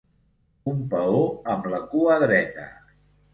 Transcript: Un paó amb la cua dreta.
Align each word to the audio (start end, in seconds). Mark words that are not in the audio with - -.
Un 0.71 0.79
paó 0.93 1.19
amb 1.57 1.69
la 1.75 1.83
cua 1.93 2.17
dreta. 2.25 2.67